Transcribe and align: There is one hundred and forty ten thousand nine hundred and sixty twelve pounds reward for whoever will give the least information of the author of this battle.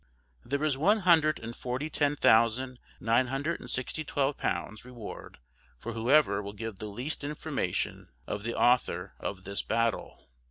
There 0.43 0.63
is 0.63 0.79
one 0.79 1.01
hundred 1.01 1.37
and 1.37 1.55
forty 1.55 1.87
ten 1.87 2.15
thousand 2.15 2.79
nine 2.99 3.27
hundred 3.27 3.59
and 3.59 3.69
sixty 3.69 4.03
twelve 4.03 4.35
pounds 4.35 4.83
reward 4.83 5.37
for 5.77 5.93
whoever 5.93 6.41
will 6.41 6.53
give 6.53 6.79
the 6.79 6.87
least 6.87 7.23
information 7.23 8.09
of 8.25 8.41
the 8.41 8.55
author 8.57 9.13
of 9.19 9.43
this 9.43 9.61
battle. 9.61 10.27